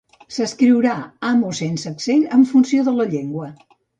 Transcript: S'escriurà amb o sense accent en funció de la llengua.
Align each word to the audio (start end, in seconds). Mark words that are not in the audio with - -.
S'escriurà 0.35 0.93
amb 1.31 1.45
o 1.51 1.51
sense 1.59 1.87
accent 1.93 2.25
en 2.39 2.47
funció 2.55 2.89
de 2.91 2.97
la 3.01 3.09
llengua. 3.15 3.53